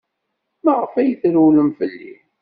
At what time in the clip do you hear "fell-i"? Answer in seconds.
1.79-2.13